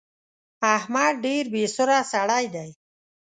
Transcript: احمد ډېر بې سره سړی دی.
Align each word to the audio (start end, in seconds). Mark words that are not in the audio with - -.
احمد 0.75 1.13
ډېر 1.25 1.43
بې 1.53 1.63
سره 1.77 1.95
سړی 2.13 2.45
دی. 2.55 2.69